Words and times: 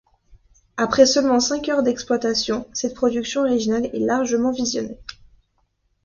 Après 0.77 1.05
seulement 1.05 1.39
cinq 1.39 1.69
heures 1.69 1.83
d'exploitation, 1.83 2.67
cette 2.73 2.95
production 2.95 3.41
originale 3.41 3.85
est 3.95 3.99
largement 3.99 4.49
visionnée. 4.51 4.97